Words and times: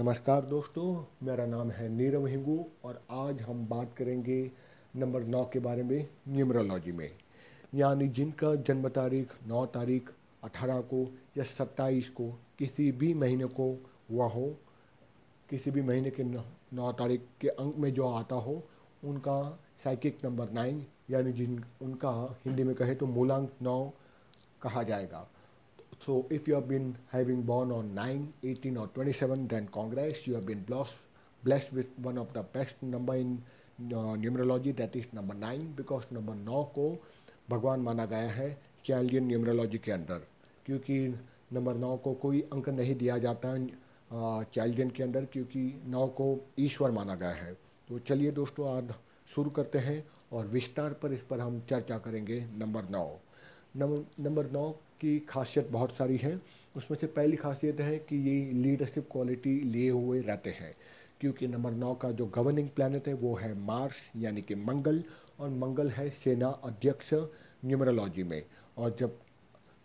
नमस्कार 0.00 0.44
दोस्तों, 0.44 1.04
मेरा 1.22 1.44
नाम 1.46 1.70
है 1.70 1.88
नीरव 1.88 2.26
हिंगू 2.26 2.56
और 2.84 3.00
आज 3.12 3.40
हम 3.40 3.66
बात 3.68 3.92
करेंगे 3.96 4.50
नंबर 4.96 5.24
नौ 5.24 5.42
के 5.52 5.58
बारे 5.58 5.82
में, 5.82 6.06
न्यूमरोलॉजी 6.28 6.92
में। 6.92 7.10
यानी 7.74 8.06
जिनका 8.08 8.54
जन्म 8.54 8.88
तारीख 8.88 9.34
नौ 9.48 9.64
तारीख 9.66 10.08
अठारह 10.44 10.80
को 10.92 11.02
या 11.38 11.44
सत्ताईस 11.44 12.08
को 12.10 12.28
किसी 12.58 12.90
भी 12.92 13.12
महीने 13.14 13.44
को 13.50 13.68
हुआ 14.10 14.28
हो, 14.28 14.46
किसी 15.50 15.70
भी 15.70 15.82
महीने 15.82 16.10
के 16.10 16.24
नौ 16.24 16.92
तारीख 16.92 17.26
के 17.40 17.48
अंक 17.48 17.76
में 17.76 17.92
जो 17.94 18.08
आता 18.08 18.36
हो, 18.36 18.62
उनका 19.04 19.58
साइकिक 19.84 20.24
नंबर 20.24 20.50
नाइन 20.50 20.84
यानी 21.10 21.32
जिन, 21.32 21.62
उनका 21.82 22.38
हिंदी 22.46 22.64
में 22.64 22.74
कहे 22.74 22.94
तो 22.94 23.06
मूलांक 23.06 23.50
नौ 23.62 23.92
कहा 24.62 24.82
जाएगा। 24.82 25.26
So 26.00 26.26
if 26.30 26.48
you 26.48 26.54
have 26.54 26.66
been 26.66 26.96
having 27.12 27.42
born 27.42 27.70
on 27.70 27.94
9, 27.94 28.32
18 28.42 28.76
or 28.78 28.86
27, 28.88 29.48
then 29.48 29.68
congrats, 29.70 30.26
you 30.26 30.34
have 30.34 30.46
been 30.46 30.62
blessed, 30.62 30.96
blessed 31.42 31.74
with 31.74 31.88
one 31.98 32.16
of 32.16 32.32
the 32.32 32.42
best 32.42 32.82
number 32.82 33.14
in 33.16 33.42
uh, 33.92 34.16
numerology 34.16 34.74
that 34.76 34.96
is 34.96 35.06
number 35.12 35.34
9 35.34 35.74
because 35.76 36.04
number 36.10 36.34
9 36.34 36.64
को 36.74 36.86
भगवान 37.50 37.80
माना 37.80 38.04
गया 38.06 38.30
है 38.30 38.50
चाइल्डियन 38.86 39.26
न्यूमरोलॉजी 39.26 39.78
के 39.84 39.92
अंदर 39.92 40.26
क्योंकि 40.66 40.98
number 41.52 41.74
नौ 41.74 41.96
को 42.04 42.12
कोई 42.22 42.40
अंक 42.52 42.68
नहीं 42.68 42.94
दिया 42.96 43.16
जाता 43.18 43.56
चाइल्डियन 44.54 44.90
के 44.96 45.02
अंदर 45.02 45.24
क्योंकि 45.32 45.62
नौ 45.86 46.06
को 46.20 46.28
ईश्वर 46.58 46.90
माना 46.90 47.14
गया 47.14 47.30
है 47.30 47.52
तो 47.88 47.98
चलिए 48.08 48.30
दोस्तों 48.32 48.68
आज 48.76 48.92
शुरू 49.34 49.50
करते 49.50 49.78
हैं 49.88 50.04
और 50.32 50.46
विस्तार 50.46 50.92
पर 51.02 51.12
इस 51.12 51.22
पर 51.30 51.40
हम 51.40 51.60
चर्चा 51.70 51.98
करेंगे 51.98 52.40
नंबर 52.58 52.88
नौ 52.90 53.06
नंबर 53.74 54.22
नंबर 54.22 54.50
नौ 54.50 54.70
की 55.00 55.18
खासियत 55.28 55.68
बहुत 55.70 55.96
सारी 55.96 56.16
है। 56.16 56.40
उसमें 56.76 56.98
से 56.98 57.06
पहली 57.08 57.36
खासियत 57.36 57.80
है 57.80 57.98
कि 58.00 58.16
ये 58.20 58.52
लीडरशिप 58.54 59.08
क्वालिटी 59.12 59.60
लिए 59.62 59.90
हुए 59.90 60.20
रहते 60.20 60.50
हैं, 60.50 60.74
क्योंकि 61.20 61.48
नंबर 61.48 61.70
नौ 61.72 61.94
का 61.94 62.10
जो 62.12 62.26
गवर्निंग 62.26 62.68
प्लानट 62.68 63.08
है, 63.08 63.14
वो 63.14 63.34
है 63.36 63.54
मार्स 63.60 63.96
यानी 64.16 64.42
कि 64.42 64.54
मंगल, 64.56 65.02
और 65.40 65.50
मंगल 65.50 65.88
है 65.90 66.08
सेना 66.12 66.48
अध्यक्ष 66.64 67.12
न्यूमरोलॉजी 67.64 68.22
में। 68.22 68.42
और 68.78 68.96
जब 69.00 69.18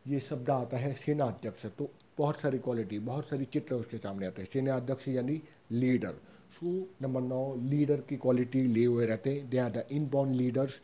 ये 0.05 0.19
शब्द 0.19 0.49
आता 0.49 0.77
है 0.77 0.93
सेना 0.95 1.25
अध्यक्ष 1.25 1.65
तो 1.67 1.89
बहुत 2.17 2.39
सारी 2.39 2.57
क्वालिटी 2.59 2.99
बहुत 3.01 3.27
सारी 3.29 3.45
चित्र 3.45 3.75
उसके 3.75 3.97
सामने 3.97 4.25
आते 4.25 4.41
हैं। 4.41 4.49
सेना 4.53 4.75
अध्यक्ष 4.75 5.07
यानी 5.07 5.41
लीडर 5.71 6.13
सो 6.51 6.67
नंबर 7.01 7.21
नौ 7.21 7.55
लीडर 7.61 8.01
की 8.09 8.17
क्वालिटी 8.17 8.61
लिए 8.63 8.85
हुए 8.85 9.05
रहते 9.05 9.29
हैं। 9.29 9.49
They 9.49 9.57
are 9.57 9.71
the 9.71 9.85
inborn 9.91 10.33
leaders 10.33 10.79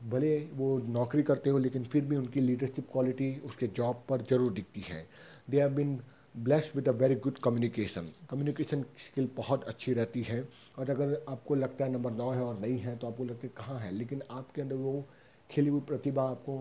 भले 0.00 0.36
वो 0.54 0.76
नौकरी 0.88 1.22
करते 1.22 1.50
हो, 1.50 1.58
लेकिन 1.58 1.84
फिर 1.84 2.04
भी 2.04 2.16
उनकी 2.16 2.40
लीडरशिप 2.40 2.86
क्वालिटी 2.92 3.34
उसके 3.44 3.66
जॉब 3.68 4.04
पर 4.08 4.22
ज़रूर 4.22 4.52
दिखती 4.52 4.80
है। 4.80 5.06
They 5.50 5.60
have 5.60 5.70
been 5.74 5.98
blessed 6.34 6.76
with 6.76 6.88
a 6.88 6.92
very 6.92 7.14
good 7.16 7.38
communication 7.38 8.08
communication 8.30 8.84
skill 8.98 9.28
बहुत 9.36 9.64
अच्छी 9.64 9.92
रहती 9.92 10.22
है। 10.22 10.40
और 10.78 10.90
अगर 10.90 11.20
आपको 11.28 11.54
लगता 11.54 11.84
है 11.84 11.92
नंबर 11.92 12.12
नौ 12.12 12.30
है 12.30 12.42
और 12.42 12.58
नहीं 12.60 12.78
है 12.78 12.96
तो 12.96 13.06
आपको 13.06 13.24
लगता 13.24 13.46
है 13.46 13.52
कहाँ 13.56 13.78
है? 13.80 13.92
लेकिन 13.92 14.22
आपके 14.30 14.62
अंदर 14.62 14.76
वो 14.76 15.04
खिली 15.50 15.70
हुई 15.70 15.80
प्रतिभा 15.82 16.22
आपको 16.30 16.58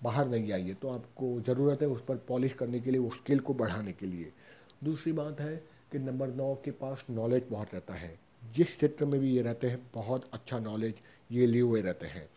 बाहर 0.00 0.28
नहीं 0.28 0.52
आई 0.52 0.62
है 0.62 0.74
तो 0.74 0.88
आपको 0.88 1.40
ज़रूरत 1.46 1.82
है 1.82 1.88
उस 1.88 2.00
पर 2.00 2.16
पॉलिश 2.28 2.52
करने 2.52 2.80
के 2.80 2.90
लिए, 2.90 3.00
उस 3.00 3.16
स्किल 3.16 3.40
को 3.40 3.54
बढ़ाने 3.54 3.92
के 3.92 4.06
लिए। 4.06 4.32
दूसरी 4.84 5.12
बात 5.12 5.40
है 5.40 5.56
कि 5.92 5.98
नंबर 5.98 6.28
नौ 6.34 6.54
के 6.64 6.70
पास 6.72 7.04
नॉलेज 7.10 7.44
बहुत 7.50 7.74
रहता 7.74 7.94
है। 7.94 8.18
जिस 8.54 8.76
क्षेत्र 8.76 9.04
में 9.04 9.20
भी 9.20 9.30
ये 9.30 9.42
रहते 9.42 9.66
हैं, 9.66 9.80
बहुत 9.94 10.28
अच्छा 10.32 10.58
नॉलेज 10.60 10.94
ये 11.30 11.46
लिए 11.46 11.60
हुए 11.62 11.80
रहते 11.82 12.06
हैं। 12.06 12.28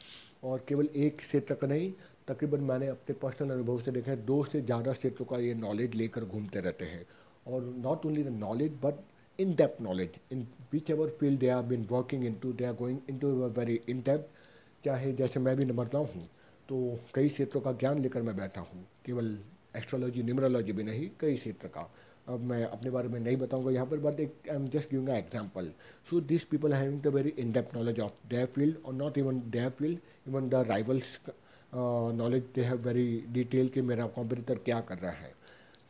और 0.43 0.65
केवल 0.67 0.89
एक 0.95 1.17
क्षेत्र 1.17 1.55
का 1.55 1.67
नहीं, 1.67 1.91
तकरीबन 2.27 2.61
मैंने 2.63 2.87
अपने 2.87 3.15
पर्सनल 3.15 3.51
अनुभव 3.51 3.79
से 3.79 3.91
देखा 3.91 4.11
है, 4.11 4.25
दो 4.25 4.43
से 4.43 4.61
ज़्यादा 4.61 4.93
क्षेत्रों 4.93 5.25
का 5.25 5.37
ये 5.37 5.53
नॉलेज 5.55 5.95
लेकर 5.95 6.25
घूमते 6.25 6.59
रहते 6.59 6.85
हैं। 6.85 7.05
और 7.47 7.63
not 7.77 8.05
only 8.05 8.23
the 8.23 8.27
knowledge 8.29 8.71
but 8.83 8.95
in 9.39 9.53
depth 9.55 9.81
knowledge 9.81 10.19
in 10.31 10.45
which 10.73 10.89
ever 10.91 11.09
field 11.19 11.39
they 11.39 11.47
are 11.49 11.61
been 11.63 11.85
working 11.91 12.25
into 12.41 12.51
they 12.53 12.65
are 12.65 12.73
going 12.75 12.99
into 13.19 13.29
very 13.49 13.79
in 13.89 14.01
depth 14.01 14.85
चाहे 14.85 15.11
जैसे 15.13 15.39
मैं 15.39 15.55
भी 15.57 15.65
नंबर 15.65 15.89
नौ 15.93 16.03
हूँ 16.05 16.27
तो 16.69 16.99
कई 17.13 17.29
क्षेत्रों 17.29 17.61
का 17.61 17.71
ज्ञान 17.73 18.01
लेकर 18.01 18.21
मैं 18.21 18.35
बैठा 18.37 18.61
हूँ। 18.61 18.85
केवल 19.05 19.37
एस्ट्रोलॉजी 19.75 20.23
न्यूमरोलॉजी 20.23 20.71
भी 20.71 20.83
नहीं, 20.83 21.09
कई 21.19 21.35
क्षेत्र 21.35 21.67
का। 21.67 21.89
अब 22.29 22.39
मैं 22.49 22.63
अपने 22.65 22.91
बारे 22.91 23.07
में 23.09 23.19
नहीं 23.19 23.37
बताऊँगा, 23.37 23.71
यहाँ 23.71 23.85
पर 23.85 23.97
बट 23.99 24.19
एक 24.19 24.49
I 24.49 24.55
am 24.55 24.67
just 24.69 24.89
giving 24.91 25.09
example 25.09 25.71
so 26.09 26.19
this 26.21 26.43
people 26.51 26.73
having 26.73 27.01
the 27.01 27.07
very 27.15 27.33
in 27.39 27.51
depth 27.51 27.75
knowledge 27.75 27.99
of 27.99 28.11
their 28.29 28.45
field 28.55 28.75
और 28.85 28.93
not 28.93 29.17
even 29.17 29.41
their 29.51 29.69
field 29.79 29.99
even 30.27 30.49
the 30.49 30.65
rivals 30.69 31.19
knowledge 31.73 32.43
they 32.55 32.63
have 32.63 32.87
very 32.87 33.23
detail 33.33 33.69
कि 33.69 33.81
मेरा 33.81 34.05
कॉम्पिटिटर 34.15 34.55
क्या 34.65 34.79
कर 34.81 34.97
रहा 34.97 35.11
है. 35.11 35.33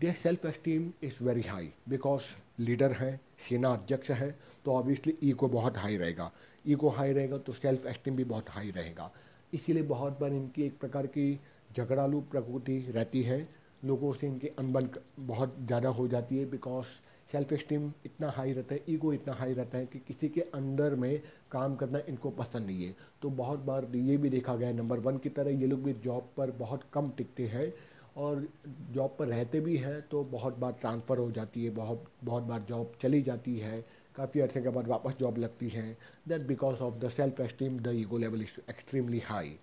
Their 0.01 0.13
self 0.15 0.45
esteem 0.45 0.91
is 1.03 1.23
very 1.23 1.41
high 1.41 1.71
because 1.89 2.23
leader 2.59 2.91
हैं, 2.91 3.19
सेना 3.39 3.69
अध्यक्ष 3.69 4.11
है 4.11 4.35
तो 4.65 4.73
ऑब्वियसली 4.73 5.17
ईगो 5.23 5.47
बहुत 5.49 5.77
हाई 5.77 5.97
रहेगा. 5.97 6.31
ईगो 6.65 6.89
हाई 6.89 7.13
रहेगा 7.13 7.37
तो 7.37 7.53
सेल्फ 7.53 7.85
एस्टीम 7.87 8.15
भी 8.15 8.23
बहुत 8.25 8.49
हाई 8.49 8.71
रहेगा. 8.71 9.11
इसीलिए 9.53 9.83
बहुत 9.83 10.19
बार 10.19 10.33
इनकी 10.33 10.63
एक 10.63 10.79
प्रकार 10.79 11.07
की 11.07 11.39
झगड़ालू 11.75 12.19
प्रकृति 12.31 12.77
रहती 12.89 13.21
है 13.23 13.47
लोगों 13.85 14.13
से 14.13 14.27
इनकी 14.27 14.47
अनबन 14.59 14.89
बहुत 15.19 15.55
ज़्यादा 15.61 15.89
हो 15.89 16.07
जाती 16.07 16.37
है 16.37 16.45
बिकॉज़ 16.49 16.87
सेल्फ 17.31 17.53
इस्टीम 17.53 17.91
इतना 18.05 18.29
हाई 18.29 18.53
रहता 18.53 18.75
है 18.75 18.81
ईगो 18.89 19.11
इतना 19.13 19.33
हाई 19.33 19.53
रहता 19.53 19.77
है 19.77 19.85
कि 19.85 19.99
किसी 20.07 20.29
के 20.29 20.41
अंदर 20.55 20.95
में 20.95 21.21
काम 21.51 21.75
करना 21.75 21.99
इनको 22.09 22.29
पसंद 22.31 22.65
नहीं 22.65 22.85
है। 22.85 22.95
तो 23.21 23.29
बहुत 23.31 23.59
बार 23.65 23.87
ये 23.95 24.17
भी 24.17 24.29
देखा 24.29 24.55
गया 24.55 24.67
है 24.67 24.75
नंबर 24.77 24.99
वन 24.99 25.17
की 25.17 25.29
तरह 25.29 25.59
ये 25.61 25.67
लोग 25.67 25.83
भी 25.83 25.93
जॉब 26.03 26.29
पर 26.37 26.51
बहुत 26.59 26.83
कम 26.93 27.09
टिकते 27.17 27.47
हैं 27.47 27.71
और 28.17 28.47
जॉब 28.93 29.15
पर 29.19 29.27
रहते 29.27 29.59
भी 29.59 29.77
हैं 29.77 30.01
तो 30.09 30.23
बहुत 30.31 30.57
बार 30.59 30.71
ट्रांसफ़र 30.81 31.17
हो 31.17 31.31
जाती 31.31 31.63
है, 31.63 31.69
बहुत 31.71 32.03
बहुत 32.23 32.43
बार 32.43 32.65
जॉब 32.69 32.91
चली 33.01 33.21
जाती 33.21 33.57
है, 33.59 33.81
काफ़ी 34.15 34.41
अर्से 34.41 34.61
के 34.61 34.69
बाद 34.69 34.87
वापस 34.87 35.15
जॉब 35.19 35.37
लगती 35.37 35.69
है। 35.69 35.97
That 36.27 36.41
because 36.47 36.81
of 36.83 36.95
the 36.99 37.09
self 37.09 37.41
esteem 37.49 37.79
the 37.79 37.93
ego 37.95 38.17
level 38.17 38.41
is 38.41 38.59
extremely 38.69 39.19
high 39.25 39.57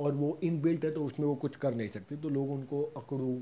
और 0.00 0.14
वो 0.14 0.38
इन 0.42 0.60
बिल्ट 0.62 0.84
है 0.84 0.90
तो 0.90 1.04
उसमें 1.04 1.26
वो 1.26 1.34
कुछ 1.36 1.56
कर 1.56 1.74
नहीं 1.74 1.88
सकती। 1.88 2.16
तो 2.16 2.28
लोग 2.28 2.50
उनको 2.50 2.82
अकड़ू, 2.96 3.38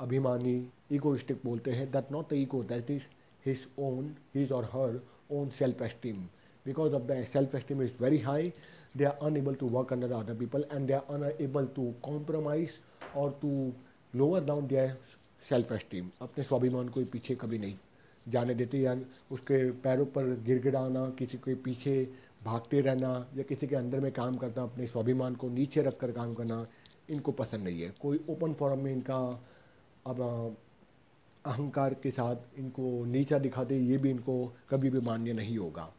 अभिमानी 0.00 0.54
ईगोइस्टिक 0.92 1.40
बोलते 1.44 1.70
हैं। 1.70 1.90
That 1.90 2.12
not 2.12 2.30
the 2.30 2.36
ego 2.36 2.62
that 2.64 2.90
is 2.90 3.02
his 3.46 3.66
own 3.80 4.14
his 4.34 4.52
or 4.52 4.64
her 4.72 5.00
own 5.32 5.48
self 5.58 5.82
esteem 5.82 6.24
because 6.66 6.94
of 6.94 7.02
the 7.02 7.22
self 7.32 7.54
esteem 7.54 7.82
is 7.82 7.92
very 8.00 8.18
high 8.20 8.52
they 8.96 9.04
are 9.04 9.18
unable 9.26 9.54
to 9.54 9.68
work 9.68 9.92
under 9.92 10.12
other 10.12 10.34
people 10.38 10.64
and 10.72 10.86
they 10.86 10.92
are 10.92 11.14
unable 11.14 11.66
to 11.76 11.92
compromise 12.02 12.78
or 13.16 13.38
to 13.42 13.72
lower 14.14 14.44
down 14.44 14.66
their 14.66 14.98
self 15.48 15.72
esteem 15.72 16.10
अपने 16.22 16.44
स्वाभिमान 16.44 16.88
को 16.88 17.04
पीछे 17.12 17.34
कभी 17.34 17.58
नहीं 17.58 17.74
जाने 18.26 18.54
देते 18.54 18.78
या 18.78 18.94
उसके 19.32 19.70
पैरों 19.82 20.04
पर 20.06 20.24
गिड़गिड़ाना, 20.46 21.08
किसी 21.18 21.38
के 21.38 21.54
पीछे 21.64 21.94
भागते 22.44 22.80
रहना 22.80 23.28
या 23.36 23.42
किसी 23.42 23.66
के 23.66 23.76
अंदर 23.76 24.00
में 24.00 24.12
काम 24.12 24.34
करना, 24.34 24.62
अपने 24.62 24.86
स्वाभिमान 24.86 25.34
को 25.34 25.48
नीचे 25.48 25.82
रख 25.82 26.00
कर 26.00 26.12
काम 26.12 26.34
करना, 26.34 26.66
इनको 27.10 27.32
पसंद 27.32 27.64
नहीं 27.64 27.82
है। 27.82 27.94
कोई 28.00 28.24
ओपन 28.30 28.54
फॉरम 28.54 28.78
में 28.78 28.92
इनका, 28.92 29.44
अब, 30.06 30.56
अहंकार 31.44 31.94
के 31.94 32.10
साथ 32.10 32.36
इनको 32.58 33.04
नीचा 33.04 33.38
दिखाते, 33.38 33.78
ये 33.78 33.98
भी 33.98 34.10
इनको 34.10 34.56
कभी 34.70 34.90
भी 34.90 35.00
मान्य 35.00 35.32
नहीं 35.32 35.58
होगा। 35.58 35.94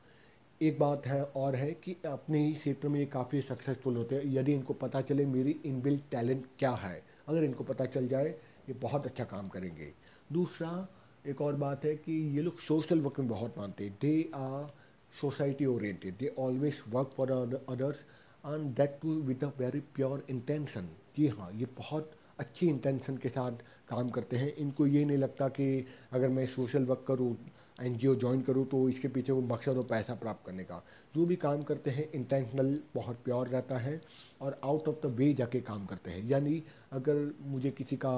एक 0.62 0.80
बात 0.80 1.08
है, 1.08 1.24
और 1.24 1.56
है 1.56 1.72
कि 1.72 1.96
अपने 2.06 2.48
ही 2.48 2.54
क्षेत्र 2.54 2.90
में 2.90 3.00
ये 3.00 3.06
काफ़ी 3.06 3.42
सक्सेसफुल 3.42 3.96
होते 3.96 4.16
हैं। 4.16 4.22
यदि 4.26 4.54
इनको 4.54 4.74
पता 4.74 5.02
चले 5.02 5.26
मेरी 5.26 5.60
इनबिल्ट 5.66 6.02
टैलेंट 6.12 6.46
क्या 6.60 6.72
है, 6.72 7.04
अगर 7.28 7.44
इनको 7.44 7.64
पता 7.64 7.86
चल 7.86 8.08
जाए, 8.08 8.28
ये 8.70 8.74
बहुत 8.74 9.06
अच्छा 9.06 9.24
काम 9.24 9.50
करेंगे। 9.50 9.94
दूसरा, 10.32 10.88
एक 11.28 11.42
और 11.42 11.56
बात 11.56 11.86
है 11.86 11.96
कि 11.96 12.36
ये 12.36 12.42
लोग 12.42 12.60
सोशल 12.60 13.02
वर्क 13.02 13.20
में 13.20 13.28
बहुत 13.28 13.58
मानते 13.58 13.84
हैं। 13.84 13.98
They 14.02 14.32
are 14.36 14.83
society 15.22 15.66
oriented 15.66 16.18
they 16.18 16.34
always 16.40 16.82
work 16.90 17.12
for 17.18 17.32
others 17.70 18.00
and 18.44 18.74
that 18.76 19.00
too 19.02 19.14
with 19.24 19.44
a 19.44 19.52
very 19.60 19.80
pure 19.96 20.26
intention 20.30 20.90
जी 21.18 21.28
हाँ 21.30 21.52
ये 21.54 21.66
बहुत 21.78 22.12
अच्छी 22.40 22.68
इंटेंशन 22.68 23.18
के 23.18 23.30
साथ 23.30 23.52
काम 23.90 24.10
करते 24.10 24.38
हैं। 24.38 24.54
इनको 24.56 24.86
ये 24.88 25.04
नहीं 25.06 25.18
लगता 25.18 25.48
कि 25.50 25.86
अगर 26.14 26.30
मैं 26.30 26.46
सोशल 26.48 26.86
वर्क 26.86 27.04
करूँ 27.08 27.36
एन 27.82 27.96
जी 27.98 28.08
ओ 28.08 28.14
ज्वाइन 28.16 28.42
करूँ 28.42 28.66
तो 28.68 28.88
इसके 28.90 29.08
पीछे 29.08 29.32
वो 29.32 29.42
मकसद 29.42 29.76
हो 29.76 29.84
पैसा 29.84 30.14
प्राप्त 30.16 30.46
करने 30.46 30.64
का। 30.64 30.82
जो 31.16 31.26
भी 31.26 31.36
काम 31.36 31.64
करते 31.64 31.92
हैं 31.92 32.10
इंटेंशनल 32.12 32.78
बहुत 32.96 33.20
प्योर 33.26 33.48
रहता 33.48 33.78
है 33.78 34.02
और 34.42 34.60
आउट 34.64 34.88
ऑफ़ 34.88 35.08
द 35.08 35.12
वे 35.18 35.34
जाके 35.34 35.62
काम 35.62 35.86
करते 35.86 36.12
हैं। 36.12 36.28
यानी 36.30 36.64
अगर 36.92 37.32
मुझे 37.42 37.72
किसी 37.72 37.98
का 37.98 38.14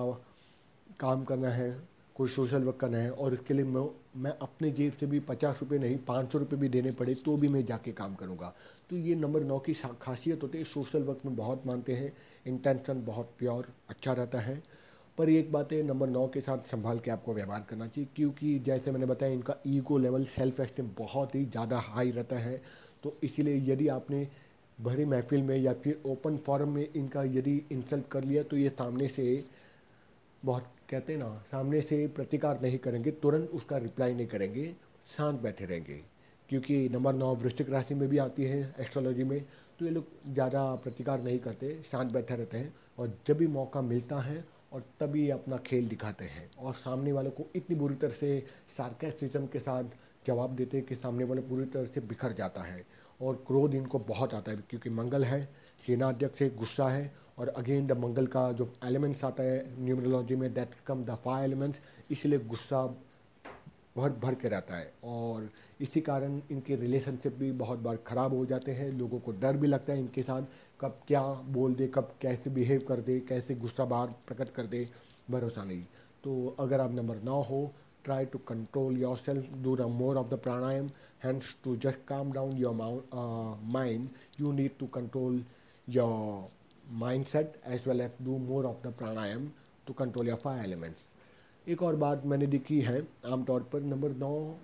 काम 1.00 1.24
करना 1.24 1.50
है 1.50 1.70
कोई 2.16 2.30
सोशल 2.30 2.64
वर्क 2.64 2.78
करना 2.78 2.98
है 2.98 3.10
और 3.12 3.34
इसके 3.34 3.54
लिए 3.54 3.66
मैं 3.66 3.84
मैं 4.16 4.32
अपने 4.42 4.70
जेब 4.72 4.94
से 5.00 5.06
भी 5.06 5.20
पचास 5.22 5.60
रुपये 5.62 5.80
नहीं, 5.80 5.98
पाँच 5.98 6.32
सौ 6.32 6.38
रुपये 6.40 6.60
भी 6.60 6.70
देने 6.70 6.92
पड़े 6.92 7.16
तो 7.16 7.36
भी 7.38 7.48
मैं 7.48 7.66
जाके 7.66 7.92
काम 7.92 8.14
करूँगा। 8.16 8.54
तो 8.90 8.98
ये 8.98 9.16
नंबर 9.16 9.44
नौ 9.44 9.58
की 9.60 9.74
खासियत 10.02 10.44
होती 10.44 10.58
है 10.58 10.64
सोशल 10.64 11.04
वर्क 11.04 11.22
में 11.26 11.36
बहुत 11.36 11.66
मानते 11.68 11.94
हैं 11.94 12.12
इंटेंशन 12.48 13.04
बहुत 13.06 13.32
प्योर 13.40 13.68
अच्छा 13.90 14.14
रहता 14.14 14.40
है। 14.40 14.62
पर 15.18 15.30
एक 15.30 15.52
बात 15.52 15.72
है 15.74 15.82
नंबर 15.84 16.08
नौ 16.08 16.28
के 16.28 16.42
साथ 16.42 16.72
संभाल 16.72 17.00
के 17.00 17.12
आपको 17.12 17.34
व्यवहार 17.34 17.66
करना 17.70 17.88
चाहिए, 17.88 18.08
क्योंकि 18.16 18.58
जैसे 18.60 18.92
मैंने 18.92 19.06
बताया, 19.06 19.34
इनका 19.34 19.56
ईगो 19.68 19.98
लेवल 19.98 20.26
सेल्फ 20.28 20.60
एस्टीम 20.60 20.90
बहुत 20.98 21.36
ही 21.36 21.44
ज़्यादा 21.46 21.80
हाई 21.80 22.12
रहता 22.12 22.38
है। 22.38 22.62
तो 23.04 23.16
इसीलिए 23.24 23.62
यदि 23.72 23.88
आपने 23.88 24.28
भरी 24.78 25.06
महफिल 25.06 25.44
में 25.44 25.58
या 25.58 25.74
फिर 25.74 26.02
ओपन 26.06 26.38
फॉरम 26.38 26.70
में 26.70 26.88
इनका 26.88 27.24
यदि 27.24 27.62
इंसल्ट 27.72 28.08
कर 28.08 28.24
लिया 28.24 28.44
तो 28.44 28.58
ये 28.58 28.70
सामने 28.70 29.08
से 29.08 29.44
बहुत 30.44 30.72
कहते 30.90 31.16
ना, 31.18 31.28
सामने 31.52 31.82
से 31.82 32.06
प्रतिकार 32.08 32.60
नहीं 32.62 32.78
करेंगे, 32.78 33.12
तुरंत 33.12 33.50
उसका 33.50 33.78
रिप्लाई 33.78 34.14
नहीं 34.14 34.28
करेंगे, 34.28 34.74
शांत 35.08 35.42
बैठे 35.42 35.66
रहेंगे। 35.66 36.02
क्योंकि 36.50 36.78
नंबर 36.90 37.14
नौ 37.14 37.34
वृश्चिक 37.36 37.70
राशि 37.70 37.94
में 37.94 38.08
भी 38.10 38.18
आती 38.18 38.44
है 38.44 38.74
एस्ट्रोलॉजी 38.80 39.24
में 39.24 39.40
तो 39.80 39.86
ये 39.86 39.92
लोग 39.92 40.08
ज़्यादा 40.34 40.64
प्रतिकार 40.76 41.22
नहीं 41.24 41.40
करते, 41.40 41.74
शांत 41.92 42.12
बैठे 42.12 42.36
रहते 42.36 42.58
हैं 42.58 42.74
और 42.98 43.18
जब 43.28 43.38
भी 43.38 43.48
मौका 43.48 43.82
मिलता 43.82 44.20
है 44.22 44.44
और 44.74 44.84
तभी 45.00 45.30
अपना 45.30 45.58
खेल 45.58 45.88
दिखाते 45.88 46.26
हैं। 46.26 46.50
और 46.60 46.74
सामने 46.76 47.12
वालों 47.12 47.32
को 47.32 47.46
इतनी 47.56 47.76
बुरी 47.76 47.96
तरह 47.96 48.14
से 48.14 48.46
सार्केस्टिज्म 48.78 49.46
के 49.48 49.60
साथ 49.60 49.84
जवाब 50.28 50.56
देते 50.56 50.78
हैं 50.78 50.86
कि 50.86 50.96
सामने 50.96 51.24
वाले 51.24 51.42
पूरी 51.42 51.66
तरह 51.66 51.86
से 51.86 52.02
बिखर 52.04 52.34
जाता 52.34 52.62
है। 52.62 52.86
और 53.20 53.44
क्रोध 53.48 53.76
इनको 53.76 54.00
बहुत 54.00 54.34
आता 54.34 54.52
है, 54.52 54.58
क्योंकि 54.70 54.90
मंगल 54.92 55.24
है, 55.24 55.44
सेनाध्यक्ष 55.86 56.40
से 56.40 56.50
गुस्सा 56.52 56.88
है 56.90 57.14
और 57.38 57.48
अगेन 57.48 57.88
द 57.88 57.98
मंगल 58.00 58.28
का 58.28 58.52
जो 58.52 58.72
एलिमेंट्स 58.86 59.24
आता 59.24 59.44
है 59.44 59.66
न्यूमरोलॉजी 59.80 60.36
में 60.36 60.54
that 60.54 60.74
come 60.88 61.04
the 61.06 61.18
five 61.26 61.44
elements 61.44 61.80
इसलिए 62.12 62.40
गुस्सा 62.48 62.86
भर 63.98 64.10
भर 64.22 64.36
के 64.36 64.48
रहता 64.50 64.76
है। 64.76 64.92
और 65.04 65.50
इसी 65.82 66.02
कारण 66.02 66.40
इनके 66.52 66.76
रिलेशनशिप 66.76 67.36
भी 67.40 67.52
बहुत 67.54 67.80
बार 67.80 67.98
ख़राब 68.08 68.34
हो 68.34 68.46
जाते 68.46 68.72
हैं, 68.72 68.92
लोगों 68.92 69.20
को 69.20 69.32
डर 69.32 69.58
भी 69.58 69.68
लगता 69.68 69.94
है 69.94 70.00
इनके 70.00 70.24
साथ, 70.24 70.44
कब 70.80 70.98
क्या 71.08 71.22
बोल 71.50 71.74
दे, 71.76 71.88
कब 71.96 72.12
कैसे 72.22 72.50
बिहेव 72.50 72.84
कर 72.88 73.02
दे, 73.02 73.20
कैसे 73.30 73.56
गुस्सा 73.56 73.86
बाहर 73.86 74.08
प्रकट 74.28 74.50
कर 74.56 74.66
दे, 74.66 74.88
भरोसा 75.30 75.64
नहीं। 75.64 75.84
तो 76.24 76.56
अगर 76.60 76.82
आप 76.82 76.92
नंबर 76.92 77.22
नौ 77.24 77.42
हो 77.44 77.72
try 78.04 78.26
to 78.26 78.40
control 78.48 78.98
your 78.98 79.18
self 79.18 79.54
do 79.64 79.76
the 79.76 79.82
more 79.92 80.18
of 80.18 80.30
the 80.30 80.40
pranayama 80.40 80.90
hands 81.24 81.56
to 81.64 81.76
just 81.78 82.06
calm 82.08 82.32
down 82.34 82.58
your 82.58 82.74
mind 83.74 84.08
you 84.42 84.52
need 84.52 84.78
to 84.80 84.88
control 84.94 85.44
your 85.88 86.50
mind 86.92 87.26
set 87.26 87.54
as 87.68 87.88
well 87.88 88.02
as 88.02 88.12
do 88.22 88.38
more 88.38 88.66
of 88.66 88.88
the 88.88 88.94
pranayama 88.94 89.50
to 89.88 89.94
control 89.94 90.28
your 90.28 90.38
five 90.38 90.64
elements 90.64 91.70
एक 91.70 91.84
और 91.84 91.96
बात 91.96 92.26
मैंने 92.26 92.48
देखी 92.48 92.80
है, 92.82 93.02
आमतौर 93.26 93.64
पर 93.74 93.82
number 93.82 94.12
नौ 94.16 94.58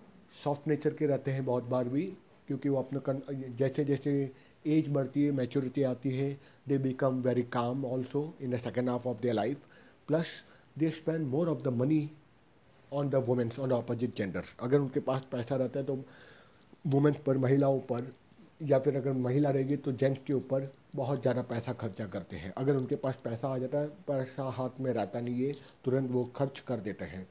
soft 0.44 0.68
nature 0.68 0.94
के 0.94 1.06
रहते 1.06 1.31
हैं 1.31 1.45
बहुत 1.45 1.63
बार 1.63 1.88
भी, 1.89 2.06
क्योंकि 2.47 2.69
वो 2.69 2.79
अपने 2.79 3.50
जैसे 3.57 3.85
जैसे 3.85 4.31
एज 4.68 4.89
बढ़ती 4.94 5.23
है 5.23 5.31
मैच्योरिटी 5.31 5.83
आती 5.83 6.09
है 6.18 6.31
they 6.68 6.77
become 6.77 7.21
very 7.21 7.44
calm 7.44 7.85
also 7.85 8.33
in 8.41 8.51
the 8.51 8.57
second 8.57 8.89
half 8.89 9.07
of 9.07 9.21
their 9.21 9.33
life 9.33 9.57
plus 10.07 10.27
they 10.79 10.89
spend 10.89 11.25
more 11.27 11.50
of 11.50 11.62
the 11.63 11.68
money 11.68 12.09
on 12.94 13.09
the 13.09 13.15
womens 13.27 13.59
on 13.59 13.69
the 13.69 13.73
opposite 13.73 14.15
genders 14.18 14.56
अगर 14.59 14.79
उनके 14.79 15.00
पास 15.00 15.25
पैसा 15.31 15.56
रहता 15.56 15.79
है 15.79 15.85
तो 15.85 16.03
वुमेंस 16.88 17.15
पर, 17.25 17.38
महिलाओं 17.38 17.79
पर, 17.79 18.13
या 18.62 18.79
फिर 18.79 18.95
अगर 18.97 19.13
महिला 19.13 19.50
रहेगी 19.50 19.75
तो 19.77 19.91
जेंट्स 19.91 20.21
के 20.27 20.33
ऊपर 20.33 20.71
बहुत 20.93 21.21
ज़्यादा 21.21 21.41
पैसा 21.43 21.73
खर्चा 21.73 22.05
करते 22.07 22.35
हैं। 22.35 22.53
अगर 22.57 22.75
उनके 22.75 22.95
पास 22.97 23.17
पैसा 23.23 23.47
आ 23.47 23.57
जाता 23.57 23.79
है, 23.79 23.88
पैसा 24.07 24.43
हाथ 24.51 24.79
में 24.79 24.91
रहता 24.93 25.19
नहीं 25.19 25.45
है, 25.45 25.51
तुरंत 25.85 26.11
वो 26.11 26.23
खर्च 26.35 26.59
कर 26.67 26.79
देते 26.79 27.05
हैं। 27.05 27.27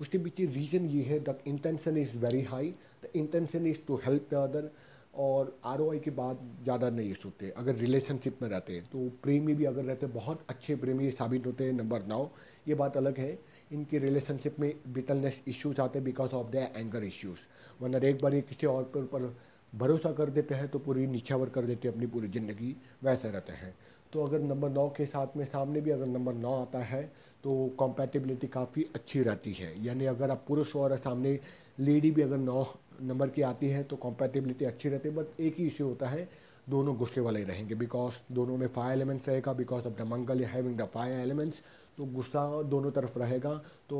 उसके 0.00 0.18
पीछे 0.18 0.46
रीज़न 0.46 0.86
ये 0.88 1.02
है 1.04 1.18
the 1.20 1.38
intention 1.46 1.96
is 1.98 2.16
very 2.18 2.42
high 2.44 2.74
the 3.04 3.08
intention 3.16 3.66
is 3.66 3.78
to 3.86 3.96
help 4.06 4.28
the 4.30 4.34
other 4.36 4.70
और 5.16 5.56
आर 5.64 5.78
की 6.04 6.10
बात 6.12 6.40
ज़्यादा 6.62 6.88
नहीं 6.90 7.12
सोचते 7.14 7.52
अगर 7.56 7.74
रिलेशनशिप 7.76 8.42
में 8.42 8.48
रहते 8.48 8.72
हैं 8.72 8.82
तो 8.92 9.08
प्रेमी 9.22 9.54
भी 9.54 9.64
अगर 9.64 9.84
रहते 9.84 10.06
बहुत 10.14 10.44
अच्छे 10.48 10.76
प्रेमी 10.76 11.10
साबित 11.12 11.46
होते 11.46 11.64
हैं 11.64 11.72
नंबर 11.72 12.04
नौ 12.06 12.28
ये 12.68 12.74
बात 12.74 12.96
अलग 12.96 13.18
है। 13.18 13.38
इनके 13.72 13.98
रिलेशनशिप 13.98 14.58
में 14.60 14.72
बिटलनेस 14.94 15.40
इश्यूज़ 15.48 15.80
आते 15.80 15.98
हैं 15.98 16.04
because 16.04 16.32
of 16.34 16.50
the 16.50 16.68
anger 16.76 17.04
issues 17.04 17.40
वरना 17.80 18.06
एक 18.08 18.22
बार 18.22 18.34
ये 18.34 18.40
किसी 18.42 18.66
और 18.66 18.82
के 18.94 19.00
ऊपर 19.00 19.34
भरोसा 19.72 20.12
कर 20.12 20.30
देते 20.30 20.54
हैं 20.54 20.68
तो 20.68 20.78
पूरी 20.78 21.06
निछावर 21.06 21.48
कर 21.48 21.64
देते 21.64 21.88
हैं 21.88 21.94
अपनी 21.94 22.06
पूरी 22.06 22.28
ज़िंदगी, 22.28 22.74
वैसे 23.04 23.30
रहते 23.30 23.52
हैं। 23.52 23.74
तो 24.12 24.24
अगर 24.24 24.40
नंबर 24.40 24.70
नौ 24.70 24.88
के 24.88 25.06
साथ 25.06 25.36
में, 25.36 25.44
सामने 25.44 25.80
भी 25.80 25.90
अगर 25.90 26.06
नंबर 26.06 26.34
नौ 26.34 26.52
आता 26.60 26.78
है 26.80 27.02
तो 27.44 27.66
कॉम्पैटिबिलिटी 27.78 28.46
काफ़ी 28.48 28.86
अच्छी 28.94 29.22
रहती 29.22 29.52
है। 29.52 29.72
यानी 29.84 30.06
अगर 30.06 30.30
आप 30.30 30.44
पुरुष 30.48 30.74
और 30.76 30.96
सामने 30.98 31.38
लेडी 31.78 32.10
भी 32.10 32.22
अगर 32.22 32.36
नौ 32.38 32.66
नंबर 33.02 33.28
की 33.28 33.42
आती 33.42 33.68
है 33.68 33.82
तो 33.84 33.96
कॉम्पैटिबिलिटी 33.96 34.64
अच्छी 34.64 34.88
रहती 34.88 35.08
है। 35.08 35.14
बट 35.14 35.40
एक 35.40 35.56
ही 35.58 35.66
इश्यू 35.66 35.86
होता 35.88 36.08
है, 36.08 36.28
दोनों 36.68 36.96
गुस्से 36.98 37.20
वाले 37.20 37.42
रहेंगे। 37.44 37.74
बिकॉज़ 37.74 38.14
दोनों 38.34 38.56
में 38.56 38.66
फायर 38.68 38.92
एलिमेंट्स 38.92 39.28
रहेगा 39.28 39.52
because 39.52 39.86
of 39.86 39.94
the 39.94 40.06
Mangal 40.06 40.44
having 40.44 40.76
the 40.78 40.88
fire 40.94 41.20
elements 41.20 41.60
तो 41.98 42.04
गुस्सा 42.06 42.62
दोनों 42.64 42.90
तरफ़ 42.90 43.18
रहेगा 43.18 43.54
तो 43.88 43.98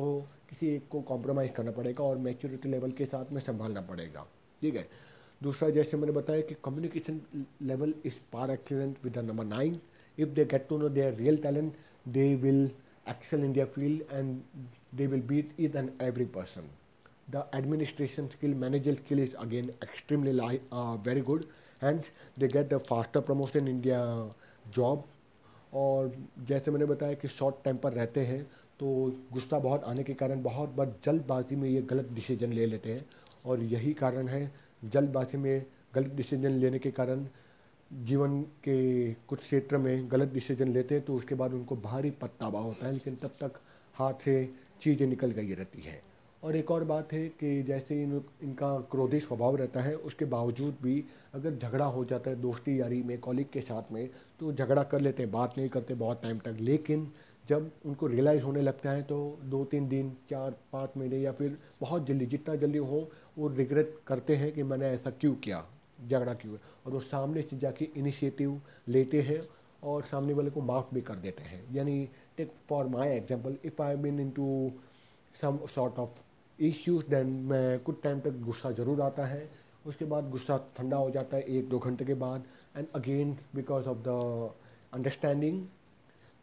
किसी 0.49 0.69
एक 0.69 0.89
को 0.91 1.01
कॉम्प्रोमाइज़ 1.03 1.53
करना 1.53 1.71
पड़ेगा 1.71 2.05
और 2.05 2.17
मेच्योरिटी 2.19 2.69
लेवल 2.69 2.91
के 2.93 3.07
साथ 3.07 3.33
में 3.33 3.41
संभालना 3.41 3.81
पड़ेगा। 3.83 4.27
ठीक 4.62 4.77
है? 4.77 4.89
दूसरा 5.41 5.69
जैसे 5.71 5.97
मैंने 5.97 6.12
बताया 6.12 6.41
कि 6.41 6.55
communication 6.65 7.21
level 7.62 7.94
is 8.06 8.15
par 8.33 8.50
excellent 8.50 8.97
with 9.05 9.12
the 9.19 9.25
number 9.25 9.44
nine 9.44 9.79
if 10.19 10.29
they 10.29 10.44
get 10.44 10.67
to 10.69 10.79
know 10.79 10.88
their 10.88 11.15
real 11.15 11.37
talent 11.37 11.77
they 12.09 12.35
will 12.35 12.71
excel 13.09 13.44
India 13.44 13.65
field 13.75 14.03
and 14.12 14.41
they 14.94 15.06
will 15.06 15.23
beat 15.29 15.61
it 15.61 15.77
and 15.77 15.91
every 16.03 16.25
person 16.37 16.71
the 17.31 17.44
administration 17.55 18.29
skill 18.29 18.55
manager 18.55 18.94
skill 18.94 19.21
is 19.23 19.35
again 19.37 19.69
extremely 19.83 20.33
lie 20.33 20.61
very 21.06 21.21
good 21.31 21.44
and 21.83 22.03
they 22.38 22.49
get 22.49 22.69
the 22.69 22.79
faster 22.88 23.21
promotion 23.21 23.59
in 23.59 23.69
India 23.69 24.00
job 24.77 25.05
और 25.75 26.15
जैसे 26.49 26.71
मैंने 26.71 26.85
बताया 26.85 27.15
कि 27.15 27.29
short 27.29 27.56
temper 27.65 27.93
रहते 27.93 28.21
हैं 28.27 28.43
तो 28.81 28.87
गुस्सा 29.33 29.59
बहुत 29.59 29.85
आने 29.85 30.03
के 30.05 30.15
कारण 30.15 30.43
बहुत 30.43 30.71
बार 30.77 30.94
जल्दबाजी 31.05 31.56
में 31.56 31.69
ये 31.69 31.83
गलत 31.91 32.12
डिसीज़न 32.12 32.53
ले 32.53 32.67
लेते 32.67 32.93
हैं। 32.93 33.05
और 33.44 33.62
यही 33.62 33.93
कारण 33.94 34.29
है 34.29 34.50
जल्दबाजी 34.82 35.38
में 35.38 35.64
गलत 35.94 36.14
डिसीज़न 36.14 36.52
लेने 36.52 36.78
के 36.78 36.90
कारण 36.90 37.25
जीवन 37.90 38.40
के 38.64 39.12
कुछ 39.28 39.38
क्षेत्र 39.38 39.78
में 39.78 40.11
गलत 40.12 40.32
डिसीज़न 40.32 40.69
लेते 40.69 40.94
हैं 40.94 41.05
तो 41.05 41.14
उसके 41.14 41.34
बाद 41.34 41.52
उनको 41.55 41.76
भारी 41.76 42.11
पछतावा 42.11 42.61
होता 42.61 42.87
है, 42.87 42.93
लेकिन 42.93 43.17
तब 43.23 43.37
तक 43.40 43.61
हाथ 43.94 44.14
से 44.25 44.49
चीज़ें 44.82 45.06
निकल 45.06 45.31
गई 45.31 45.55
रहती 45.55 45.82
है। 45.82 46.00
और 46.43 46.56
एक 46.56 46.70
और 46.70 46.84
बात 46.84 47.12
है 47.12 47.28
कि 47.31 47.62
जैसे 47.62 48.02
इन, 48.02 48.20
इनका 48.43 48.78
क्रोधी 48.90 49.20
स्वभाव 49.20 49.56
रहता 49.56 49.81
है, 49.81 49.94
उसके 49.96 50.25
बावजूद 50.25 50.76
भी 50.82 51.05
अगर 51.34 51.55
झगड़ा 51.55 51.84
हो 51.84 52.05
जाता 52.05 52.31
है 52.31 52.40
दोस्ती 52.40 52.81
यारी 52.81 53.02
में 53.02 53.19
कॉलिग 53.20 53.46
के 53.52 53.61
साथ 53.61 53.93
में 53.93 54.08
तो 54.40 54.52
झगड़ा 54.52 54.82
कर 54.82 55.00
लेते 55.00 55.23
हैं, 55.23 55.32
बात 55.32 55.58
नहीं 55.58 55.69
करते 55.69 55.94
बहुत 55.94 56.23
टाइम 56.23 56.38
तक। 56.38 56.56
लेकिन 56.61 57.08
जब 57.44 57.70
उनको 57.87 58.06
रियलाइज़ 58.06 58.43
होने 58.43 58.62
लगता 58.62 58.90
है 58.90 59.02
तो 59.02 59.38
दो 59.44 59.64
तीन 59.64 59.88
दिन, 59.88 60.11
चार, 60.31 60.55
पाँच 60.73 60.96
महीने 60.96 61.19
या 61.19 61.32
फिर 61.32 61.56
बहुत 61.81 62.06
जल्दी, 62.06 62.26
जितना 62.26 62.55
जल्दी 62.56 62.78
हो 62.78 63.08
वो 63.37 63.49
रिग्रेट 63.49 63.99
करते 64.06 64.37
हैं 64.37 64.53
कि 64.53 64.62
मैंने 64.62 64.87
ऐसा 64.88 65.11
क्यों 65.12 65.35
किया, 65.37 65.65
झगड़ा 66.03 66.35
क्यों 66.35 66.53
है? 66.55 66.61
और 66.87 66.93
वो 66.93 67.00
सामने 67.03 67.43
से 67.43 67.59
जाके 67.59 67.88
इनिशिएटिव 67.97 68.61
लेते 68.88 69.21
हैं 69.23 69.41
और 69.83 70.03
सामने 70.05 70.33
वाले 70.35 70.50
को 70.50 70.61
माफ़ 70.62 70.94
भी 70.94 71.00
कर 71.00 71.17
देते 71.17 71.43
हैं। 71.43 71.62
यानी 71.75 72.09
take 72.37 72.53
for 72.69 72.87
my 72.87 73.09
example 73.11 73.56
if 73.65 73.83
I 73.83 73.97
been 73.97 74.21
into 74.31 74.73
some 75.35 75.59
sort 75.75 75.99
of 75.99 76.23
issues 76.59 77.06
then 77.11 77.27
मैं 77.49 77.79
कुछ 77.85 78.03
टाइम 78.03 78.21
तक 78.21 78.41
गुस्सा 78.44 78.71
ज़रूर 78.73 79.00
आता 79.03 79.27
है। 79.27 79.49
उसके 79.87 80.05
बाद 80.05 80.31
गुस्सा 80.31 80.57
ठंडा 80.76 80.97
हो 80.97 81.11
जाता 81.11 81.37
है 81.37 81.43
एक 81.57 81.69
दो 81.69 81.78
घंटे 81.78 82.05
के 82.05 82.14
बाद। 82.14 82.45
And 82.76 82.87
again 82.95 83.37
because 83.55 83.88
of 83.88 83.99
the 84.09 84.55
understanding 84.95 85.64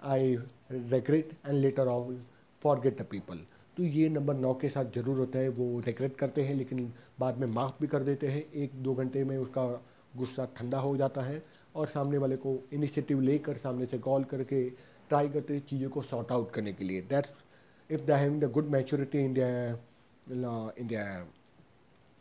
I 0.03 0.35
regret 0.71 1.31
and 1.45 1.55
later 1.55 1.88
of 1.88 2.13
forget 2.62 3.01
the 3.01 3.05
people 3.12 3.39
तो 3.77 3.83
ये 3.83 4.09
नंबर 4.09 4.35
नौ 4.35 4.53
के 4.61 4.69
साथ 4.69 4.91
ज़रूर 4.95 5.17
होता 5.17 5.39
है 5.39 5.49
वो 5.49 5.79
रिग्रेट 5.85 6.15
करते 6.17 6.43
हैं 6.43 6.55
लेकिन 6.55 6.91
बाद 7.19 7.37
में 7.37 7.47
माफ़ 7.47 7.79
भी 7.81 7.87
कर 7.87 8.03
देते 8.03 8.27
हैं 8.27 8.43
एक 8.63 8.81
दो 8.83 8.93
घंटे 8.95 9.23
में 9.23 9.37
उसका 9.37 9.65
गुस्सा 10.17 10.45
ठंडा 10.57 10.79
हो 10.79 10.95
जाता 10.97 11.21
है 11.21 11.41
और 11.75 11.87
सामने 11.87 12.17
वाले 12.17 12.35
को 12.37 12.57
इनिशिएटिव 12.73 13.21
लेकर 13.21 13.57
सामने 13.57 13.85
से 13.85 13.97
कॉल 13.99 14.23
करके 14.33 14.69
ट्राई 15.09 15.29
करते 15.29 15.53
हैं 15.53 15.65
चीज़ों 15.69 15.89
को 15.89 16.01
सॉर्ट 16.01 16.31
आउट 16.31 16.51
करने 16.51 16.73
के 16.73 16.85
लिए 16.85 17.01
that's 17.09 17.33
if 17.89 18.01
they 18.01 18.13
having 18.13 18.41
the 18.41 18.51
good 18.51 18.69
maturity 18.69 19.25
in 19.25 19.33
in 20.27 20.87
their 20.87 21.25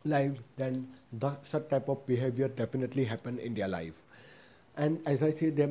life, 0.04 0.32
then 0.56 0.88
the, 1.12 1.36
such 1.44 1.68
type 1.68 1.88
of 1.88 2.04
behavior 2.06 2.48
definitely 2.48 3.04
happen 3.04 3.38
in 3.38 3.54
their 3.54 3.68
life. 3.68 4.02
And 4.76 4.98
as 5.06 5.22
I 5.22 5.30
say, 5.30 5.50
their 5.50 5.68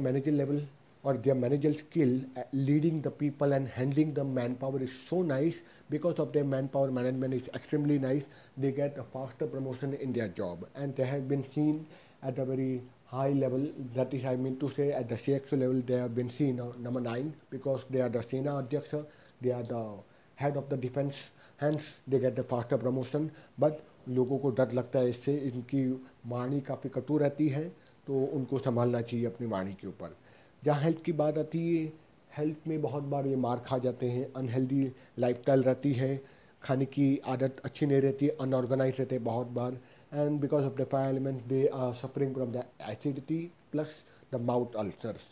or 1.04 1.18
their 1.18 1.36
manager 1.38 1.72
skill 1.74 2.26
leading 2.54 3.02
the 3.04 3.12
people 3.20 3.54
and 3.54 3.68
handling 3.68 4.14
the 4.16 4.26
man 4.38 4.54
power 4.62 4.84
is 4.84 4.90
so 5.10 5.22
nice 5.24 5.62
because 5.92 6.22
of 6.22 6.30
their 6.30 6.46
man 6.46 6.68
power 6.74 6.90
management 6.98 7.34
is 7.34 7.50
extremely 7.56 7.98
nice 8.00 8.28
they 8.60 8.72
get 8.72 8.98
a 8.98 9.04
faster 9.14 9.48
promotion 9.48 9.94
in 9.94 10.14
their 10.14 10.34
job 10.38 10.68
and 10.78 10.96
they 10.96 11.04
have 11.04 11.22
been 11.30 11.42
seen 11.56 11.86
at 12.28 12.40
a 12.40 12.44
very 12.44 12.82
high 13.08 13.34
level 13.34 13.66
that 13.96 14.14
is 14.14 14.26
I 14.28 14.38
mean 14.38 14.56
to 14.56 14.70
say 14.70 14.92
at 14.94 15.12
the 15.14 15.18
C 15.18 15.58
level 15.58 15.82
they 15.82 16.00
have 16.00 16.10
been 16.16 16.30
seen 16.38 16.62
number 16.80 17.02
nine 17.02 17.34
because 17.52 17.92
they 17.92 18.00
are 18.00 18.10
the 18.10 18.22
सेना 18.22 18.52
अध्यक्ष 18.58 18.96
they 19.44 19.52
are 19.52 19.64
the 19.72 20.04
head 20.38 20.58
of 20.58 20.70
the 20.70 20.80
defence 20.82 21.30
hands 21.62 21.96
they 22.10 22.20
get 22.20 22.40
the 22.40 22.46
faster 22.52 22.78
promotion 22.78 23.30
but 23.60 23.74
लोगों 24.10 24.38
को 24.40 24.50
डर 24.52 24.72
लगता 24.74 25.00
है 25.00 25.10
इससे, 25.10 25.36
इनकी 25.38 25.84
वाणी 26.28 26.60
काफ़ी 26.62 26.90
कटु 26.90 27.18
रहती 27.18 27.48
है 27.50 27.64
तो 28.08 28.24
उनको 28.34 28.60
संभालना 28.60 29.02
चाहिए 29.02 29.26
अपनी 29.26 29.48
वाणी 29.48 29.74
के 29.74 29.88
ऊपर। 29.88 30.16
जहाँ 30.64 30.82
हेल्थ 30.82 31.02
की 31.04 31.12
बात 31.14 31.38
आती 31.38 31.60
है, 31.68 31.86
हेल्थ 32.32 32.68
में 32.68 32.82
बहुत 32.82 33.04
बार 33.04 33.28
ये 33.28 33.36
मार 33.36 33.60
खा 33.66 33.78
जाते 33.78 34.10
हैं, 34.10 34.32
अनहेल्दी 34.34 34.92
लाइफस्टाइल 35.20 35.64
रहती 35.64 35.94
है, 35.94 36.22
खाने 36.64 36.86
की 36.86 37.18
आदत 37.28 37.62
अच्छी 37.66 37.86
नहीं 37.86 38.02
रहती 38.02 38.28
अनऑर्गेनाइज 38.42 38.96
रहते 39.00 39.16
हैं 39.16 39.24
बहुत 39.24 39.48
बार 39.50 39.78
and 40.14 40.40
because 40.42 40.66
of 40.66 40.82
the 40.82 40.86
five 40.92 41.10
element 41.10 41.42
they 41.44 41.66
are 41.68 41.94
suffering 41.94 42.34
from 42.34 42.52
the 42.52 42.64
acidity 42.90 43.40
plus 43.72 43.96
the 44.34 44.42
mouth 44.42 44.76
ulcers 44.80 45.28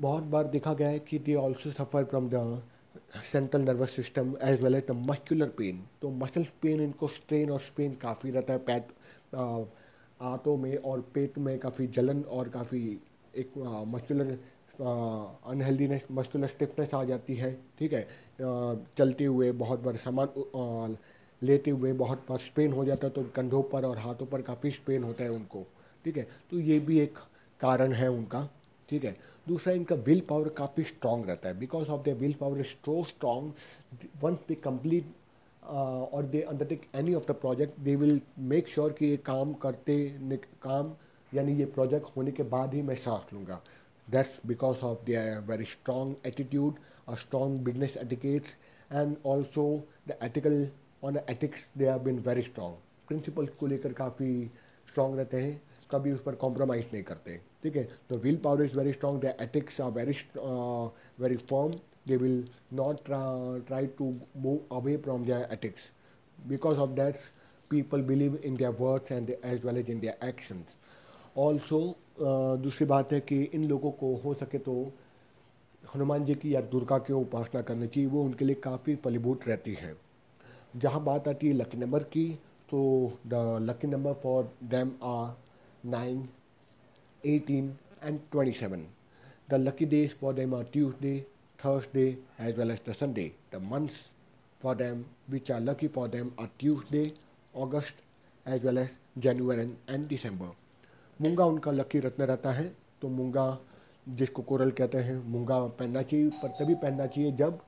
बहुत 0.00 0.22
बार 0.24 0.46
देखा 0.48 0.72
गया 0.74 0.88
है 0.88 0.98
कि 1.00 1.18
they 1.18 1.34
also 1.34 1.70
suffer 1.70 2.04
from 2.04 2.28
the 2.28 2.62
central 3.24 3.62
nervous 3.62 3.90
system 3.90 4.36
as 4.42 4.62
well 4.62 4.74
as 4.74 4.86
the 4.88 5.02
muscular 5.10 5.48
pain 5.58 5.84
तो 6.02 6.10
मसल 6.22 6.46
पेन 6.62 6.80
इनको 6.80 7.08
strain 7.08 7.50
और 7.50 7.60
sprain 7.60 7.94
काफ़ी 8.02 8.30
रहता 8.30 8.52
है, 8.52 8.58
पैट 8.60 8.92
आंतों 10.22 10.56
में 10.56 10.76
और 10.76 11.00
पेट 11.14 11.38
में 11.38 11.58
काफ़ी 11.58 11.86
जलन 11.88 12.22
और 12.22 12.48
काफ़ी 12.48 12.98
एक 13.36 13.52
मस्कुलर 13.94 14.36
अनहेल्दीनेस 14.80 16.02
मस्कुलर 16.12 16.48
स्टिफनेस 16.48 16.94
आ 16.94 17.02
जाती 17.04 17.34
है, 17.36 17.52
ठीक 17.78 17.92
है? 17.92 18.06
चलते 18.98 19.24
हुए 19.24 19.50
बहुत 19.54 19.80
बार 19.82 19.96
सामान 19.96 20.96
लेते 21.42 21.70
हुए 21.70 21.92
बहुत 21.94 22.24
बार 22.28 22.38
स्पेन 22.38 22.72
हो 22.72 22.84
जाता 22.84 23.06
है 23.06 23.12
तो 23.12 23.22
कंधों 23.36 23.62
पर 23.72 23.84
और 23.84 23.98
हाथों 23.98 24.26
पर 24.26 24.42
काफ़ी 24.42 24.70
स्पेन 24.70 25.02
होता 25.04 25.24
है 25.24 25.30
उनको, 25.30 25.66
ठीक 26.04 26.16
है? 26.16 26.26
तो 26.50 26.60
ये 26.60 26.78
भी 26.80 26.98
एक 27.00 27.18
कारण 27.60 27.92
है 27.92 28.08
उनका, 28.10 28.48
ठीक 28.88 29.04
है? 29.04 29.16
दूसरा, 29.48 29.72
इनका 29.74 29.94
विल 30.06 30.20
पावर 30.28 30.48
काफ़ी 30.58 30.82
स्ट्रांग 30.84 31.24
रहता 31.26 31.48
है। 31.48 31.58
Because 31.58 31.88
of 31.90 32.02
the 32.04 32.16
will 32.20 32.34
power 32.40 32.60
is 32.60 32.74
so 32.84 33.02
strong 33.04 33.50
once 34.22 34.38
they 34.48 34.54
complete 34.64 35.04
or 35.62 36.24
they 36.32 36.40
undertake 36.42 36.82
any 36.96 37.14
of 37.14 37.26
the 37.28 37.34
project 37.40 37.78
they 37.80 37.96
will 37.96 38.20
make 38.52 38.68
sure 38.68 38.92
कि 38.98 39.06
ये 39.06 39.16
काम 39.26 39.52
करते 39.62 39.96
काम 40.62 40.94
यानी 41.34 41.52
ये 41.58 41.64
प्रोजेक्ट 41.76 42.16
होने 42.16 42.32
के 42.32 42.42
बाद 42.54 42.74
ही 42.74 42.82
मैं 42.82 42.94
सांस 43.04 43.32
लूँगा। 43.32 43.60
That's 44.08 44.40
because 44.46 44.80
of 44.86 45.04
their 45.06 45.38
very 45.50 45.64
strong 45.64 46.14
attitude 46.26 46.78
और 47.08 47.16
strong 47.18 47.58
business 47.64 47.96
etiquettes 48.02 48.56
and 48.92 49.16
also 49.26 49.66
the 50.08 50.18
ethical 50.22 50.68
on 51.04 51.18
ethics 51.30 51.66
they 51.78 51.86
are 51.86 51.98
been 52.08 52.18
very 52.26 52.42
strong 52.42 52.74
principles 53.08 53.54
को 53.60 53.66
लेकर 53.66 53.92
काफ़ी 54.02 54.44
स्ट्रांग 54.90 55.16
रहते 55.18 55.42
हैं 55.42 55.60
कभी 55.90 56.12
उस 56.12 56.22
पर 56.26 56.34
कॉम्प्रोमाइज़ 56.44 56.86
नहीं 56.92 57.02
करते। 57.02 57.40
ठीक 57.62 57.76
है? 57.76 57.88
तो 58.08 58.18
will 58.18 58.36
power 58.44 58.64
is 58.64 58.78
very 58.78 58.92
strong 58.92 59.24
the 59.24 59.36
ethics 59.40 59.80
are 59.80 59.90
very 59.90 60.16
very 61.20 61.36
firm 61.50 61.72
will 62.06 62.44
not 62.78 62.98
try, 63.04 63.60
try 63.68 63.86
to 63.98 64.06
move 64.46 64.72
away 64.78 64.94
from 65.04 65.22
their 65.28 65.44
ethics. 65.54 65.84
Because 66.38 66.80
of 66.84 66.90
that, 66.96 67.16
people 67.70 68.02
believe 68.10 68.34
in 68.42 68.58
their 68.58 68.72
words 68.72 69.10
and 69.10 69.30
as 69.42 69.64
well 69.64 69.78
as 69.82 69.88
in 69.94 70.02
their 70.02 70.16
actions. 70.26 70.74
Also 71.36 71.80
दूसरी 72.62 72.86
बात 72.86 73.12
है 73.12 73.20
कि 73.20 73.42
इन 73.44 73.64
लोगों 73.68 73.90
को 73.92 74.14
हो 74.24 74.34
सके 74.34 74.58
तो 74.58 74.74
हनुमान 75.94 76.24
जी 76.24 76.34
की 76.34 76.54
या 76.54 76.60
दुर्गा 76.72 76.98
की 76.98 77.12
उपासना 77.12 77.60
करनी 77.60 77.86
चाहिए। 77.86 78.08
वो 78.08 78.22
उनके 78.24 78.44
लिए 78.44 78.54
काफ़ी 78.64 78.94
फलीभूत 79.04 79.48
रहती 79.48 79.74
है। 79.80 79.94
जहाँ 80.76 81.02
बात 81.04 81.28
आती 81.28 81.48
है 81.48 81.52
लकी 81.54 81.78
नंबर 81.78 82.02
की 82.14 82.26
तो 82.70 82.80
the 83.26 83.58
lucky 83.62 83.86
number 83.88 84.12
for 84.22 84.50
them 84.64 84.92
are 85.04 85.36
nine 85.90 86.28
eighteen 87.24 87.76
and 88.04 88.20
twenty 88.32 88.52
seven 88.52 88.86
the 89.50 89.54
lucky 89.54 89.86
days 89.86 90.14
for 90.20 90.34
them 90.34 90.54
are 90.54 90.64
Tuesday 90.72 91.18
Thursday 91.58 92.06
as 92.40 92.58
well 92.58 92.70
as 92.70 92.80
the 92.88 92.92
Sunday 92.94 93.30
the 93.54 93.62
months 93.72 94.04
for 94.62 94.74
them 94.76 95.04
which 95.30 95.50
are 95.52 95.60
lucky 95.60 95.88
for 95.94 96.08
them 96.08 96.30
are 96.40 96.48
Tuesday 96.60 97.10
August 97.64 98.02
as 98.46 98.64
well 98.66 98.78
as 98.78 98.96
January 99.18 99.72
and 99.90 100.06
December 100.08 100.63
मूँगा 101.20 101.44
उनका 101.44 101.70
lucky 101.70 101.98
रत्न 102.00 102.22
रहता 102.24 102.52
है 102.52 102.72
तो 103.02 103.08
मूँगा 103.10 103.46
जिसको 104.06 104.42
coral 104.42 104.70
कहते 104.70 104.98
हैं, 104.98 105.16
मूँगा 105.24 105.58
पहनना 105.58 106.02
चाहिए, 106.02 106.28
पर 106.32 106.48
तभी 106.50 106.74
पहनना 106.74 107.06
चाहिए 107.06 107.32
जब 107.32 107.58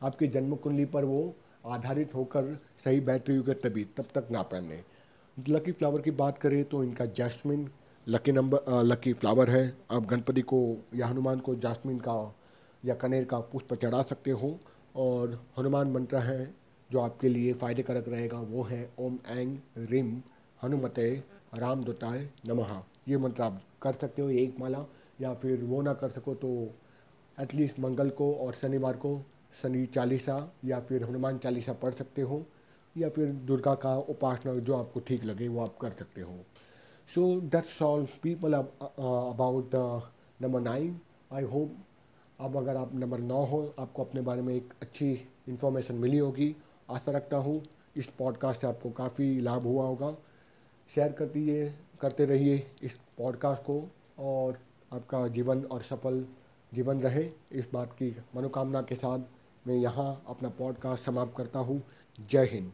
आपकी 0.00 0.26
जन्म 0.28 0.54
कुंडली 0.56 0.84
पर 0.86 1.04
वो 1.04 1.34
आधारित 1.66 2.14
होकर 2.14 2.54
सही 2.84 3.00
बैटरी 3.00 3.36
होगी, 3.36 3.54
तभी, 3.54 3.84
तब 3.96 4.06
तक 4.14 4.28
ना 4.30 4.42
पहने। 4.44 4.80
लकी 5.36 5.72
फ्लावर 5.72 6.00
की 6.00 6.10
बात 6.12 6.38
करें 6.38 6.64
तो 6.64 6.82
इनका 6.84 7.06
jasmine 7.08 7.68
lucky 8.06 8.32
number 8.32 8.82
lucky 8.84 9.12
flower 9.12 9.50
है। 9.50 9.76
आप 9.90 10.06
गणपति 10.06 10.42
को 10.42 10.60
या 10.94 11.06
हनुमान 11.06 11.40
को 11.40 11.54
जास्मिन 11.56 11.98
का 11.98 12.34
या 12.82 12.94
कनेर 12.94 13.24
का 13.24 13.38
पुष्प 13.42 13.74
चढ़ा 13.74 14.02
सकते 14.02 14.30
हो, 14.32 14.58
और 14.96 15.38
हनुमान 15.58 15.90
मंत्र 15.92 16.16
है 16.18 16.50
जो 16.90 17.00
आपके 17.00 17.28
लिए 17.28 17.52
फ़ायदेकारक 17.52 18.08
रहेगा, 18.08 18.40
वो 18.40 18.62
है 18.62 18.88
ओम 18.98 19.18
एंग 19.28 19.56
रिम। 19.90 20.20
हनुमते 20.62 21.10
रामदत्ताय 21.54 22.28
नमः। 22.48 22.82
ये 23.08 23.16
मंत्र 23.16 23.42
आप 23.42 23.60
कर 23.82 23.92
सकते 23.92 24.22
हो, 24.22 24.28
एक 24.30 24.58
माला, 24.60 24.84
या 25.20 25.32
फिर 25.34 25.64
वो 25.64 25.80
ना 25.82 25.92
कर 25.94 26.10
सको 26.10 26.34
तो 26.34 26.48
एटलीस्ट 27.38 27.78
मंगल 27.80 28.10
को 28.10 28.32
और 28.36 28.54
शनिवार 28.54 28.96
को 28.96 29.20
शनि 29.62 29.84
चालीसा, 29.86 30.36
या 30.64 30.80
फिर 30.80 31.04
हनुमान 31.04 31.38
चालीसा 31.38 31.72
पढ़ 31.74 31.94
सकते 31.94 32.22
हो, 32.22 32.44
या 32.96 33.08
फिर 33.08 33.32
दुर्गा 33.46 33.74
का 33.76 33.96
उपासना 34.08 34.54
जो 34.54 34.74
आपको 34.74 35.00
ठीक 35.00 35.24
लगे 35.24 35.48
वो 35.48 35.60
आप 35.60 35.76
कर 35.80 35.90
सकते 35.92 36.20
हो। 36.20 36.36
So 37.08 37.40
that's 37.42 37.80
all 37.82 38.06
people 38.22 38.54
about 38.54 39.74
number 40.42 40.60
nine 40.60 40.98
I 41.32 41.44
hope 41.44 41.76
अब 42.38 42.56
अगर 42.56 42.76
आप 42.76 42.94
नंबर 42.94 43.18
नौ 43.20 43.44
हो, 43.44 43.74
आपको 43.78 44.04
अपने 44.04 44.20
बारे 44.20 44.42
में 44.42 44.54
एक 44.54 44.72
अच्छी 44.82 45.10
इन्फॉर्मेशन 45.48 45.94
मिली 45.96 46.18
होगी। 46.18 46.54
आशा 46.90 47.12
रखता 47.12 47.36
हूँ, 47.36 47.62
इस 47.96 48.06
पॉडकास्ट 48.18 48.60
से 48.60 48.66
आपको 48.66 48.90
काफ़ी 48.92 49.40
लाभ 49.40 49.62
हुआ 49.62 49.84
होगा। 49.86 50.14
शेयर 50.94 51.12
कर 51.12 51.26
दीजिए 51.26 51.74
करते 52.00 52.24
रहिए 52.24 52.70
इस 52.82 52.92
पॉडकास्ट 53.18 53.62
को 53.62 53.90
और 54.18 54.58
आपका 54.92 55.28
जीवन 55.28 55.64
और 55.64 55.82
सफल 55.82 56.26
जीवन 56.74 57.00
रहे। 57.00 57.30
इस 57.52 57.68
बात 57.72 57.92
की 57.92 58.16
मनोकामना 58.36 58.82
के 58.82 58.94
साथ 58.94 59.18
मैं 59.66 59.74
यहाँ 59.74 60.24
अपना 60.28 60.48
पॉडकास्ट 60.48 61.04
समाप्त 61.04 61.34
करता 61.36 61.58
हूँ। 61.58 61.82
जय 62.30 62.44
हिंद। 62.44 62.72